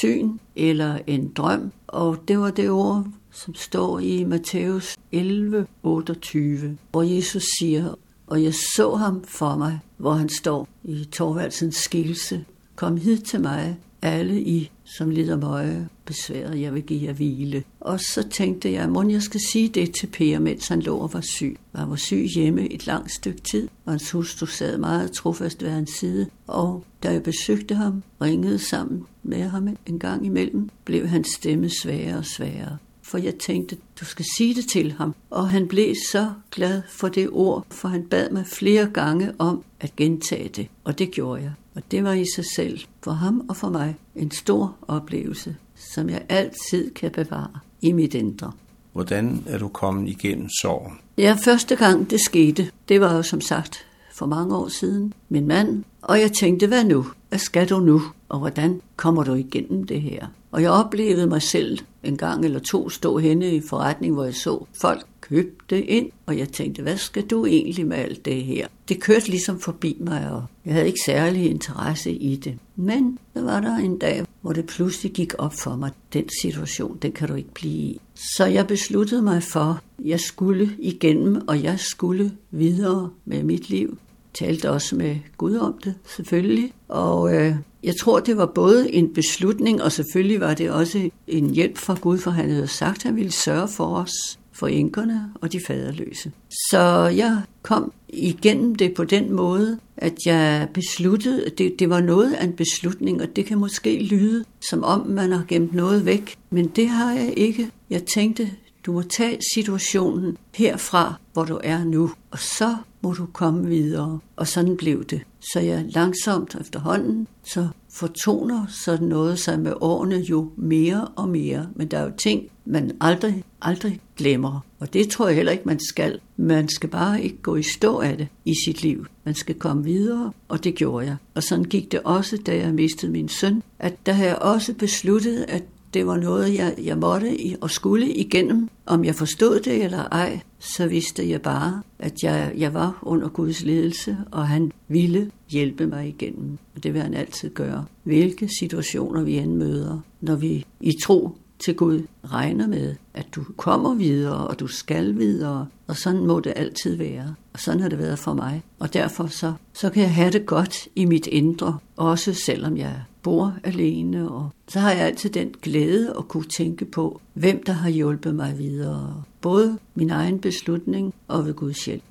syn 0.00 0.38
eller 0.56 0.98
en 1.06 1.32
drøm, 1.32 1.72
og 1.86 2.18
det 2.28 2.38
var 2.38 2.50
det 2.50 2.70
ord, 2.70 3.06
som 3.30 3.54
står 3.54 3.98
i 3.98 4.24
Matthæus 4.24 4.96
11, 5.12 5.66
28, 5.82 6.78
hvor 6.90 7.02
Jesus 7.02 7.44
siger, 7.58 7.94
og 8.26 8.42
jeg 8.42 8.54
så 8.54 8.94
ham 8.94 9.24
for 9.24 9.56
mig, 9.56 9.80
hvor 9.96 10.12
han 10.12 10.28
står 10.28 10.68
i 10.84 11.04
Torvaldsens 11.04 11.76
skilse. 11.76 12.44
Kom 12.76 12.96
hid 12.96 13.18
til 13.18 13.40
mig, 13.40 13.78
alle 14.06 14.40
I, 14.40 14.70
som 14.84 15.10
lider 15.10 15.36
møje, 15.36 15.88
besværet, 16.04 16.60
jeg 16.60 16.74
vil 16.74 16.82
give 16.82 17.04
jer 17.04 17.12
hvile. 17.12 17.64
Og 17.80 18.00
så 18.00 18.28
tænkte 18.28 18.72
jeg, 18.72 18.88
må 18.88 19.08
jeg 19.08 19.22
skal 19.22 19.40
sige 19.52 19.68
det 19.68 19.94
til 19.94 20.06
Per, 20.06 20.38
mens 20.38 20.68
han 20.68 20.82
lå 20.82 20.96
og 20.96 21.12
var 21.12 21.20
syg. 21.20 21.56
Han 21.74 21.90
var 21.90 21.96
syg 21.96 22.26
hjemme 22.34 22.72
et 22.72 22.86
langt 22.86 23.12
stykke 23.12 23.40
tid, 23.40 23.68
og 23.84 23.92
hans 23.92 24.10
hustru 24.10 24.46
sad 24.46 24.78
meget 24.78 25.12
trofast 25.12 25.62
ved 25.62 25.70
hans 25.70 25.90
side. 25.90 26.26
Og 26.46 26.84
da 27.02 27.12
jeg 27.12 27.22
besøgte 27.22 27.74
ham, 27.74 28.02
ringede 28.20 28.58
sammen 28.58 29.04
med 29.22 29.42
ham 29.42 29.68
en 29.86 29.98
gang 29.98 30.26
imellem, 30.26 30.70
blev 30.84 31.06
hans 31.06 31.28
stemme 31.28 31.68
sværere 31.68 32.18
og 32.18 32.24
sværere 32.24 32.78
for 33.06 33.18
jeg 33.18 33.34
tænkte, 33.34 33.76
du 34.00 34.04
skal 34.04 34.24
sige 34.36 34.54
det 34.54 34.68
til 34.68 34.92
ham. 34.92 35.14
Og 35.30 35.48
han 35.48 35.68
blev 35.68 35.94
så 36.12 36.30
glad 36.50 36.82
for 36.88 37.08
det 37.08 37.28
ord, 37.32 37.66
for 37.70 37.88
han 37.88 38.02
bad 38.02 38.30
mig 38.30 38.46
flere 38.46 38.90
gange 38.94 39.32
om 39.38 39.64
at 39.80 39.96
gentage 39.96 40.48
det, 40.48 40.68
og 40.84 40.98
det 40.98 41.10
gjorde 41.10 41.42
jeg. 41.42 41.52
Og 41.76 41.82
det 41.90 42.04
var 42.04 42.12
i 42.12 42.24
sig 42.36 42.44
selv, 42.56 42.80
for 43.02 43.10
ham 43.10 43.46
og 43.48 43.56
for 43.56 43.68
mig, 43.68 43.96
en 44.14 44.30
stor 44.30 44.76
oplevelse, 44.88 45.56
som 45.74 46.10
jeg 46.10 46.22
altid 46.28 46.90
kan 46.90 47.10
bevare 47.10 47.50
i 47.82 47.92
mit 47.92 48.14
indre. 48.14 48.52
Hvordan 48.92 49.42
er 49.46 49.58
du 49.58 49.68
kommet 49.68 50.08
igennem 50.08 50.48
sorgen? 50.60 50.98
Ja, 51.18 51.36
første 51.44 51.76
gang 51.76 52.10
det 52.10 52.20
skete, 52.20 52.70
det 52.88 53.00
var 53.00 53.16
jo 53.16 53.22
som 53.22 53.40
sagt 53.40 53.86
for 54.14 54.26
mange 54.26 54.56
år 54.56 54.68
siden, 54.68 55.12
min 55.28 55.46
mand, 55.46 55.84
og 56.02 56.20
jeg 56.20 56.32
tænkte, 56.32 56.66
hvad 56.66 56.84
nu? 56.84 57.06
Hvad 57.28 57.38
skal 57.38 57.68
du 57.68 57.80
nu? 57.80 58.02
Og 58.28 58.38
hvordan 58.38 58.80
kommer 58.96 59.24
du 59.24 59.34
igennem 59.34 59.84
det 59.84 60.02
her? 60.02 60.26
Og 60.56 60.62
jeg 60.62 60.70
oplevede 60.70 61.26
mig 61.26 61.42
selv 61.42 61.78
en 62.04 62.16
gang 62.16 62.44
eller 62.44 62.58
to 62.58 62.88
stå 62.88 63.18
henne 63.18 63.54
i 63.54 63.60
forretning, 63.68 64.14
hvor 64.14 64.24
jeg 64.24 64.34
så 64.34 64.64
folk 64.80 65.06
købte 65.20 65.84
ind, 65.84 66.10
og 66.26 66.38
jeg 66.38 66.48
tænkte, 66.48 66.82
hvad 66.82 66.96
skal 66.96 67.26
du 67.26 67.46
egentlig 67.46 67.86
med 67.86 67.96
alt 67.96 68.24
det 68.24 68.44
her? 68.44 68.68
Det 68.88 69.02
kørte 69.02 69.28
ligesom 69.28 69.60
forbi 69.60 69.96
mig, 70.00 70.30
og 70.30 70.44
jeg 70.64 70.74
havde 70.74 70.86
ikke 70.86 71.00
særlig 71.06 71.50
interesse 71.50 72.12
i 72.12 72.36
det. 72.36 72.58
Men 72.76 73.18
der 73.34 73.42
var 73.42 73.60
der 73.60 73.76
en 73.76 73.98
dag, 73.98 74.24
hvor 74.40 74.52
det 74.52 74.66
pludselig 74.66 75.12
gik 75.12 75.32
op 75.38 75.54
for 75.54 75.76
mig, 75.76 75.90
den 76.12 76.24
situation, 76.42 76.98
den 77.02 77.12
kan 77.12 77.28
du 77.28 77.34
ikke 77.34 77.54
blive 77.54 77.74
i. 77.74 78.00
Så 78.14 78.46
jeg 78.46 78.66
besluttede 78.66 79.22
mig 79.22 79.42
for, 79.42 79.80
at 79.98 80.06
jeg 80.06 80.20
skulle 80.20 80.70
igennem, 80.78 81.48
og 81.48 81.62
jeg 81.62 81.80
skulle 81.80 82.32
videre 82.50 83.10
med 83.24 83.42
mit 83.42 83.70
liv 83.70 83.98
talte 84.38 84.70
også 84.70 84.96
med 84.96 85.16
Gud 85.36 85.56
om 85.56 85.78
det, 85.84 85.94
selvfølgelig. 86.16 86.72
Og 86.88 87.34
øh, 87.34 87.56
jeg 87.86 87.96
tror, 87.96 88.20
det 88.20 88.36
var 88.36 88.46
både 88.46 88.94
en 88.94 89.14
beslutning, 89.14 89.82
og 89.82 89.92
selvfølgelig 89.92 90.40
var 90.40 90.54
det 90.54 90.70
også 90.70 91.10
en 91.26 91.50
hjælp 91.50 91.78
fra 91.78 91.98
Gud, 92.00 92.18
for 92.18 92.30
han 92.30 92.50
havde 92.50 92.66
sagt, 92.66 92.96
at 92.96 93.02
han 93.02 93.16
ville 93.16 93.32
sørge 93.32 93.68
for 93.68 93.96
os, 93.96 94.38
for 94.52 94.66
enkerne 94.66 95.30
og 95.40 95.52
de 95.52 95.60
faderløse. 95.66 96.32
Så 96.70 97.12
jeg 97.16 97.42
kom 97.62 97.92
igennem 98.08 98.74
det 98.74 98.94
på 98.94 99.04
den 99.04 99.32
måde, 99.32 99.78
at 99.96 100.26
jeg 100.26 100.68
besluttede, 100.74 101.46
at 101.46 101.58
det, 101.58 101.74
det 101.78 101.90
var 101.90 102.00
noget 102.00 102.32
af 102.32 102.44
en 102.44 102.52
beslutning, 102.52 103.22
og 103.22 103.36
det 103.36 103.46
kan 103.46 103.58
måske 103.58 104.02
lyde, 104.02 104.44
som 104.60 104.84
om 104.84 105.06
man 105.06 105.32
har 105.32 105.44
gemt 105.48 105.74
noget 105.74 106.04
væk, 106.04 106.34
men 106.50 106.66
det 106.66 106.88
har 106.88 107.12
jeg 107.12 107.34
ikke. 107.36 107.70
Jeg 107.90 108.02
tænkte, 108.02 108.50
du 108.86 108.92
må 108.92 109.02
tage 109.02 109.38
situationen 109.54 110.36
herfra, 110.54 111.14
hvor 111.32 111.44
du 111.44 111.60
er 111.64 111.84
nu, 111.84 112.10
og 112.30 112.38
så 112.38 112.76
må 113.00 113.12
du 113.12 113.26
komme 113.26 113.68
videre. 113.68 114.18
Og 114.36 114.46
sådan 114.46 114.76
blev 114.76 115.04
det. 115.04 115.22
Så 115.52 115.60
jeg 115.60 115.84
langsomt 115.88 116.56
efterhånden, 116.60 117.26
så 117.44 117.68
fortoner 117.92 118.66
sådan 118.68 119.08
noget 119.08 119.38
sig 119.38 119.60
med 119.60 119.72
årene 119.80 120.16
jo 120.16 120.50
mere 120.56 121.08
og 121.16 121.28
mere. 121.28 121.68
Men 121.74 121.88
der 121.88 121.98
er 121.98 122.04
jo 122.04 122.12
ting, 122.18 122.42
man 122.64 122.96
aldrig, 123.00 123.44
aldrig 123.62 124.00
glemmer. 124.16 124.60
Og 124.80 124.92
det 124.92 125.08
tror 125.08 125.26
jeg 125.26 125.36
heller 125.36 125.52
ikke, 125.52 125.64
man 125.64 125.80
skal. 125.80 126.20
Man 126.36 126.68
skal 126.68 126.88
bare 126.88 127.22
ikke 127.22 127.42
gå 127.42 127.56
i 127.56 127.62
stå 127.62 127.98
af 127.98 128.16
det 128.16 128.28
i 128.44 128.54
sit 128.66 128.82
liv. 128.82 129.06
Man 129.24 129.34
skal 129.34 129.54
komme 129.54 129.84
videre, 129.84 130.32
og 130.48 130.64
det 130.64 130.74
gjorde 130.74 131.06
jeg. 131.06 131.16
Og 131.34 131.42
sådan 131.42 131.64
gik 131.64 131.92
det 131.92 132.00
også, 132.04 132.36
da 132.36 132.56
jeg 132.56 132.74
mistede 132.74 133.12
min 133.12 133.28
søn, 133.28 133.62
at 133.78 134.06
der 134.06 134.12
har 134.12 134.24
jeg 134.24 134.36
også 134.36 134.74
besluttet, 134.74 135.44
at 135.48 135.62
det 135.96 136.06
var 136.06 136.16
noget, 136.16 136.54
jeg, 136.54 136.74
jeg 136.84 136.98
måtte 136.98 137.36
og 137.60 137.70
skulle 137.70 138.14
igennem. 138.14 138.68
Om 138.86 139.04
jeg 139.04 139.14
forstod 139.14 139.60
det 139.60 139.84
eller 139.84 140.04
ej, 140.12 140.40
så 140.58 140.86
vidste 140.86 141.30
jeg 141.30 141.42
bare, 141.42 141.82
at 141.98 142.22
jeg, 142.22 142.52
jeg 142.56 142.74
var 142.74 142.98
under 143.02 143.28
Guds 143.28 143.64
ledelse, 143.64 144.16
og 144.30 144.48
han 144.48 144.72
ville 144.88 145.30
hjælpe 145.48 145.86
mig 145.86 146.08
igennem. 146.08 146.58
Og 146.76 146.82
det 146.82 146.94
vil 146.94 147.02
han 147.02 147.14
altid 147.14 147.50
gøre. 147.50 147.84
Hvilke 148.02 148.48
situationer 148.58 149.22
vi 149.22 149.38
end 149.38 149.52
møder, 149.52 149.98
når 150.20 150.36
vi 150.36 150.66
i 150.80 150.92
tro 151.04 151.30
til 151.58 151.76
Gud 151.76 152.02
regner 152.24 152.66
med, 152.66 152.94
at 153.14 153.26
du 153.34 153.44
kommer 153.56 153.94
videre, 153.94 154.46
og 154.46 154.60
du 154.60 154.66
skal 154.66 155.18
videre, 155.18 155.66
og 155.86 155.96
sådan 155.96 156.26
må 156.26 156.40
det 156.40 156.52
altid 156.56 156.96
være. 156.96 157.34
Og 157.52 157.60
sådan 157.60 157.80
har 157.80 157.88
det 157.88 157.98
været 157.98 158.18
for 158.18 158.34
mig. 158.34 158.62
Og 158.78 158.94
derfor 158.94 159.26
så, 159.26 159.52
så 159.72 159.90
kan 159.90 160.02
jeg 160.02 160.14
have 160.14 160.30
det 160.30 160.46
godt 160.46 160.88
i 160.96 161.04
mit 161.04 161.26
indre, 161.26 161.78
også 161.96 162.34
selvom 162.34 162.76
jeg 162.76 163.02
bor 163.26 163.54
alene. 163.64 164.30
Og 164.30 164.50
så 164.68 164.80
har 164.80 164.90
jeg 164.90 165.00
altid 165.00 165.30
den 165.30 165.54
glæde 165.62 166.14
at 166.18 166.28
kunne 166.28 166.44
tænke 166.56 166.84
på, 166.84 167.20
hvem 167.32 167.62
der 167.62 167.72
har 167.72 167.90
hjulpet 167.90 168.34
mig 168.34 168.58
videre. 168.58 169.22
Både 169.40 169.78
min 169.94 170.10
egen 170.10 170.38
beslutning 170.38 171.14
og 171.28 171.46
ved 171.46 171.54
Guds 171.54 171.84
hjælp. 171.84 172.02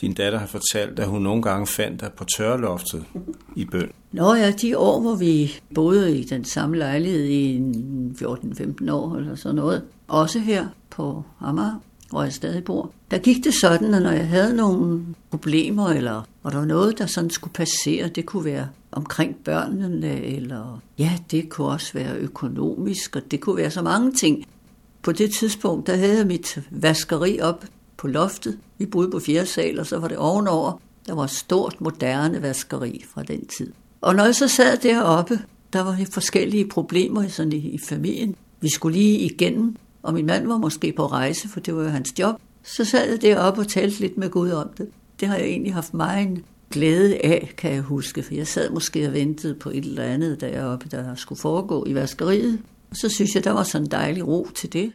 Din 0.00 0.14
datter 0.14 0.38
har 0.38 0.46
fortalt, 0.46 0.98
at 0.98 1.08
hun 1.08 1.22
nogle 1.22 1.42
gange 1.42 1.66
fandt 1.66 2.00
dig 2.00 2.12
på 2.12 2.24
tørloftet 2.24 3.04
i 3.56 3.64
bøn. 3.64 3.90
Nå 4.12 4.34
ja, 4.34 4.50
de 4.50 4.78
år, 4.78 5.00
hvor 5.00 5.14
vi 5.14 5.52
boede 5.74 6.18
i 6.18 6.24
den 6.24 6.44
samme 6.44 6.76
lejlighed 6.76 7.24
i 7.24 7.58
14-15 8.22 8.92
år 8.92 9.16
eller 9.16 9.34
sådan 9.34 9.56
noget, 9.56 9.82
også 10.08 10.38
her 10.38 10.66
på 10.90 11.22
Amager, 11.40 11.80
hvor 12.10 12.22
jeg 12.22 12.32
stadig 12.32 12.64
bor, 12.64 12.92
der 13.10 13.18
gik 13.18 13.44
det 13.44 13.54
sådan, 13.54 13.94
at 13.94 14.02
når 14.02 14.10
jeg 14.10 14.28
havde 14.28 14.56
nogle 14.56 15.04
problemer, 15.30 15.88
eller 15.88 16.22
og 16.42 16.52
der 16.52 16.58
var 16.58 16.64
noget, 16.64 16.98
der 16.98 17.06
sådan 17.06 17.30
skulle 17.30 17.52
passere, 17.52 18.08
det 18.08 18.26
kunne 18.26 18.44
være 18.44 18.68
omkring 18.92 19.36
børnene, 19.44 20.22
eller 20.22 20.82
ja, 20.98 21.12
det 21.30 21.48
kunne 21.48 21.66
også 21.66 21.92
være 21.92 22.16
økonomisk, 22.16 23.16
og 23.16 23.22
det 23.30 23.40
kunne 23.40 23.56
være 23.56 23.70
så 23.70 23.82
mange 23.82 24.12
ting. 24.12 24.44
På 25.02 25.12
det 25.12 25.30
tidspunkt, 25.32 25.86
der 25.86 25.96
havde 25.96 26.16
jeg 26.16 26.26
mit 26.26 26.58
vaskeri 26.70 27.40
op 27.40 27.64
på 27.96 28.08
loftet. 28.08 28.58
Vi 28.78 28.86
boede 28.86 29.10
på 29.10 29.20
fjerde 29.20 29.46
sal, 29.46 29.80
og 29.80 29.86
så 29.86 29.98
var 29.98 30.08
det 30.08 30.16
ovenover. 30.16 30.80
Der 31.06 31.14
var 31.14 31.24
et 31.24 31.30
stort, 31.30 31.80
moderne 31.80 32.42
vaskeri 32.42 33.04
fra 33.14 33.22
den 33.22 33.46
tid. 33.46 33.72
Og 34.00 34.14
når 34.14 34.24
jeg 34.24 34.34
så 34.34 34.48
sad 34.48 34.76
deroppe, 34.76 35.38
der 35.72 35.80
var 35.80 35.98
forskellige 36.12 36.68
problemer 36.68 37.28
sådan 37.28 37.52
i, 37.52 37.56
i 37.56 37.78
familien. 37.78 38.36
Vi 38.60 38.68
skulle 38.68 38.98
lige 38.98 39.18
igennem, 39.18 39.76
og 40.06 40.14
min 40.14 40.26
mand 40.26 40.46
var 40.46 40.58
måske 40.58 40.92
på 40.92 41.06
rejse, 41.06 41.48
for 41.48 41.60
det 41.60 41.76
var 41.76 41.82
jo 41.82 41.88
hans 41.88 42.18
job. 42.18 42.40
Så 42.62 42.84
sad 42.84 43.10
jeg 43.10 43.22
deroppe 43.22 43.60
og 43.60 43.68
talte 43.68 44.00
lidt 44.00 44.18
med 44.18 44.30
Gud 44.30 44.50
om 44.50 44.68
det. 44.78 44.88
Det 45.20 45.28
har 45.28 45.36
jeg 45.36 45.46
egentlig 45.46 45.74
haft 45.74 45.94
meget 45.94 46.44
glæde 46.70 47.16
af, 47.24 47.52
kan 47.56 47.72
jeg 47.72 47.82
huske, 47.82 48.22
for 48.22 48.34
jeg 48.34 48.46
sad 48.46 48.70
måske 48.70 49.06
og 49.06 49.12
ventede 49.12 49.54
på 49.54 49.70
et 49.70 49.84
eller 49.84 50.02
andet 50.02 50.40
deroppe, 50.40 50.88
der 50.90 51.14
skulle 51.14 51.40
foregå 51.40 51.84
i 51.86 51.94
vaskeriet. 51.94 52.58
Og 52.90 52.96
så 52.96 53.08
synes 53.08 53.34
jeg, 53.34 53.44
der 53.44 53.50
var 53.50 53.62
sådan 53.62 53.84
en 53.84 53.90
dejlig 53.90 54.26
ro 54.26 54.48
til 54.54 54.72
det. 54.72 54.92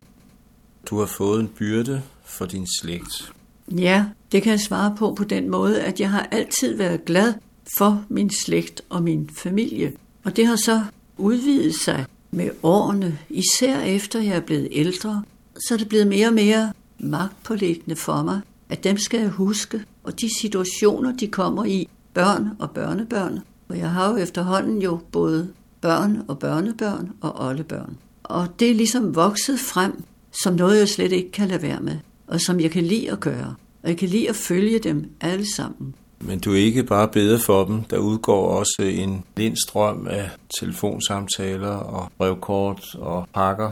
Du 0.86 1.00
har 1.00 1.06
fået 1.06 1.40
en 1.40 1.48
byrde 1.48 2.02
for 2.24 2.46
din 2.46 2.68
slægt. 2.82 3.34
Ja, 3.78 4.06
det 4.32 4.44
kan 4.44 4.52
jeg 4.52 4.60
svare 4.60 4.96
på 4.98 5.14
på 5.14 5.24
den 5.24 5.50
måde, 5.50 5.82
at 5.82 6.00
jeg 6.00 6.12
har 6.12 6.28
altid 6.32 6.78
været 6.78 7.06
glad 7.06 7.34
for 7.78 8.06
min 8.10 8.30
slægt 8.30 8.82
og 8.90 9.04
min 9.04 9.30
familie. 9.38 9.94
Og 10.24 10.36
det 10.36 10.48
har 10.48 10.56
så 10.56 10.82
udvidet 11.18 11.76
sig 11.76 12.06
med 12.32 12.50
årene, 12.64 13.18
især 13.30 13.80
efter 13.80 14.22
jeg 14.22 14.36
er 14.36 14.40
blevet 14.40 14.68
ældre, 14.72 15.24
så 15.68 15.74
er 15.74 15.78
det 15.78 15.90
blevet 15.90 16.08
mere 16.08 16.28
og 16.28 16.34
mere 16.34 16.74
magtpålæggende 17.00 17.96
for 17.96 18.24
mig, 18.24 18.42
at 18.70 18.84
dem 18.84 18.98
skal 18.98 19.20
jeg 19.20 19.30
huske, 19.30 19.84
og 20.04 20.22
de 20.22 20.40
situationer, 20.40 21.18
de 21.18 21.28
kommer 21.28 21.66
i, 21.66 21.90
børn 22.14 22.50
og 22.60 22.72
børnebørn. 22.72 23.40
Og 23.68 23.78
jeg 23.78 23.92
har 23.92 24.10
jo 24.10 24.18
efterhånden 24.18 24.82
jo 24.82 25.00
både 25.12 25.50
børn 25.82 26.22
og 26.28 26.40
børnebørn 26.40 27.12
og 27.22 27.48
oldebørn. 27.48 27.98
Og 28.24 28.60
det 28.60 28.70
er 28.70 28.76
ligesom 28.76 29.16
vokset 29.16 29.60
frem 29.60 30.04
som 30.44 30.54
noget, 30.54 30.80
jeg 30.80 30.90
slet 30.90 31.12
ikke 31.12 31.32
kan 31.32 31.48
lade 31.48 31.62
være 31.62 31.82
med, 31.82 31.98
og 32.28 32.42
som 32.42 32.60
jeg 32.60 32.72
kan 32.72 32.84
lide 32.84 33.12
at 33.12 33.20
gøre. 33.20 33.56
Og 33.84 33.90
jeg 33.90 33.98
kan 33.98 34.10
lide 34.10 34.30
at 34.30 34.36
følge 34.36 34.80
dem 34.80 35.10
alle 35.22 35.54
sammen. 35.56 35.96
Men 36.22 36.40
du 36.40 36.54
er 36.54 36.58
ikke 36.58 36.84
bare 36.84 37.08
bedre 37.08 37.40
for 37.40 37.66
dem. 37.66 37.84
Der 37.84 37.98
udgår 37.98 38.48
også 38.48 38.82
en 38.82 39.24
lindstrøm 39.38 40.08
af 40.08 40.30
telefonsamtaler 40.60 41.68
og 41.68 42.12
brevkort 42.18 42.96
og 42.96 43.28
pakker. 43.34 43.72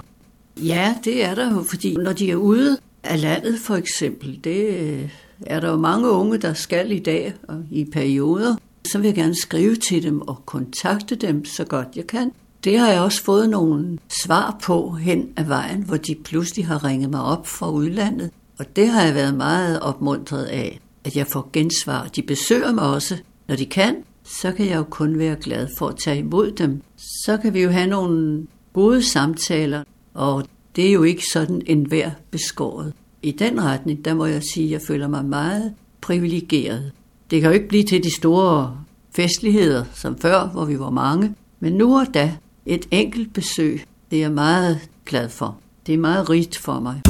Ja, 0.58 0.96
det 1.04 1.24
er 1.24 1.36
der 1.36 1.54
jo, 1.54 1.64
fordi 1.70 1.96
når 1.96 2.14
de 2.14 2.32
er 2.32 2.36
ude 2.36 2.78
af 3.04 3.22
landet 3.22 3.60
for 3.60 3.76
eksempel, 3.76 4.40
det 4.44 4.68
øh, 4.68 5.10
er 5.46 5.60
der 5.60 5.70
jo 5.70 5.78
mange 5.78 6.10
unge, 6.10 6.38
der 6.38 6.54
skal 6.54 6.92
i 6.92 7.00
dag 7.00 7.34
og 7.48 7.64
i 7.72 7.86
perioder, 7.86 8.56
så 8.92 8.98
vil 8.98 9.06
jeg 9.06 9.16
gerne 9.16 9.36
skrive 9.36 9.76
til 9.76 10.04
dem 10.04 10.22
og 10.22 10.46
kontakte 10.46 11.16
dem 11.16 11.46
så 11.46 11.66
godt 11.66 11.88
jeg 11.96 12.08
kan. 12.08 12.32
Det 12.64 12.80
har 12.80 12.90
jeg 12.90 13.02
også 13.02 13.24
fået 13.24 13.50
nogle 13.50 13.98
svar 14.26 14.58
på 14.64 14.92
hen 14.92 15.30
ad 15.38 15.44
vejen, 15.44 15.82
hvor 15.82 15.98
de 15.98 16.16
pludselig 16.24 16.68
har 16.68 16.84
ringet 16.84 17.10
mig 17.10 17.24
op 17.24 17.48
fra 17.48 17.72
udlandet, 17.72 18.32
og 18.60 18.76
det 18.76 18.88
har 18.88 19.04
jeg 19.04 19.16
været 19.16 19.36
meget 19.36 19.80
opmuntret 19.80 20.46
af 20.46 20.80
at 21.04 21.16
jeg 21.16 21.28
får 21.28 21.50
gensvar. 21.54 22.08
De 22.16 22.22
besøger 22.22 22.72
mig 22.72 22.84
også, 22.84 23.18
når 23.48 23.56
de 23.56 23.66
kan, 23.66 23.96
så 24.24 24.52
kan 24.52 24.66
jeg 24.66 24.76
jo 24.76 24.84
kun 24.84 25.20
være 25.20 25.36
glad 25.36 25.68
for 25.78 25.88
at 25.88 25.96
tage 25.98 26.20
imod 26.20 26.52
dem. 26.52 26.82
Så 27.26 27.38
kan 27.38 27.54
vi 27.54 27.62
jo 27.62 27.70
have 27.70 27.88
nogle 27.88 28.48
gode 28.74 29.04
samtaler, 29.04 29.84
og 30.14 30.46
det 30.76 30.88
er 30.88 30.92
jo 30.92 31.04
ikke 31.04 31.24
sådan 31.34 31.62
en 31.66 31.92
vær 31.92 32.10
beskåret. 32.32 32.94
I 33.22 33.32
den 33.32 33.64
retning, 33.64 34.06
der 34.06 34.14
må 34.14 34.26
jeg 34.26 34.44
sige, 34.54 34.66
at 34.66 34.72
jeg 34.72 34.82
føler 34.88 35.08
mig 35.08 35.26
meget 35.26 35.74
privilegeret. 36.02 36.92
Det 37.32 37.42
kan 37.42 37.50
jo 37.50 37.54
ikke 37.54 37.68
blive 37.68 37.84
til 37.84 38.04
de 38.04 38.16
store 38.16 38.78
festligheder 39.12 39.86
som 39.94 40.18
før, 40.18 40.48
hvor 40.48 40.66
vi 40.66 40.80
var 40.80 40.90
mange, 40.90 41.36
men 41.60 41.74
nu 41.74 42.00
og 42.00 42.14
da 42.14 42.36
et 42.66 42.88
enkelt 42.92 43.34
besøg, 43.34 43.84
det 44.12 44.18
er 44.18 44.22
jeg 44.22 44.32
meget 44.32 44.80
glad 45.06 45.30
for. 45.30 45.58
Det 45.88 45.94
er 45.94 45.98
meget 45.98 46.30
rigt 46.30 46.58
for 46.58 46.80
mig. 46.80 47.02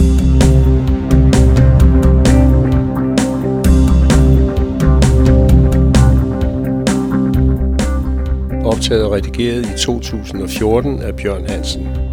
Optaget 8.79 9.03
og 9.03 9.11
redigeret 9.11 9.65
i 9.65 9.77
2014 9.77 11.01
af 11.01 11.15
Bjørn 11.15 11.45
Hansen. 11.49 12.08